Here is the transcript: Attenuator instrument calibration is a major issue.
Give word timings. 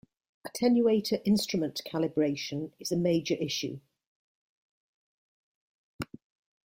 Attenuator 0.47 1.21
instrument 1.25 1.79
calibration 1.85 2.71
is 2.79 2.91
a 2.91 2.97
major 2.97 3.35
issue. 3.35 3.79